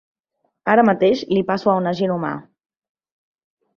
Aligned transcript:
Ara 0.75 0.85
mateix 0.87 1.21
li 1.35 1.43
passo 1.51 1.71
a 1.73 1.77
un 1.81 1.91
agent 1.93 2.15
humà. 2.17 2.33